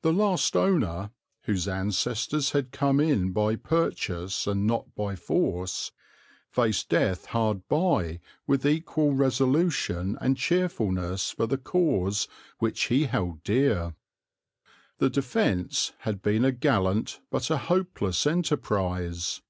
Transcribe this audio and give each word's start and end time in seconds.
The 0.00 0.14
last 0.14 0.56
owner, 0.56 1.10
whose 1.42 1.68
ancestors 1.68 2.52
had 2.52 2.72
come 2.72 2.98
in 3.00 3.32
by 3.32 3.56
purchase 3.56 4.46
and 4.46 4.66
not 4.66 4.94
by 4.94 5.14
force, 5.14 5.92
faced 6.48 6.88
death 6.88 7.26
hard 7.26 7.68
by 7.68 8.20
with 8.46 8.64
equal 8.64 9.12
resolution 9.14 10.16
and 10.22 10.38
cheerfulness 10.38 11.32
for 11.32 11.46
the 11.46 11.58
cause 11.58 12.28
which 12.60 12.84
he 12.84 13.04
held 13.04 13.42
dear. 13.42 13.94
The 14.96 15.10
defence 15.10 15.92
had 15.98 16.22
been 16.22 16.46
a 16.46 16.52
gallant 16.52 17.20
but 17.30 17.50
a 17.50 17.58
hopeless 17.58 18.26
enterprise. 18.26 19.42